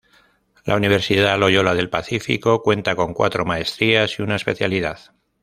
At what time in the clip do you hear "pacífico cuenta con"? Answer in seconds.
1.91-3.13